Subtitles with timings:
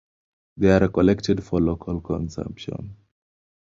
[0.57, 2.95] They are collected for local consumption.